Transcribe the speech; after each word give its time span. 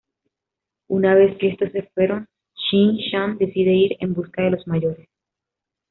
Una 0.87 1.13
vez 1.13 1.37
que 1.37 1.49
estos 1.49 1.71
se 1.73 1.83
fueron, 1.93 2.25
Shin-Chan 2.55 3.37
decide 3.37 3.75
ir 3.75 3.97
en 3.99 4.15
busca 4.15 4.41
de 4.41 4.49
los 4.49 4.65
mayores. 4.65 5.07